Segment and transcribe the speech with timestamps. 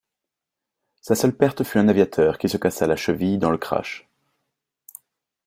[1.01, 4.09] Sa seule perte fut un aviateur qui se cassa la cheville dans le crash.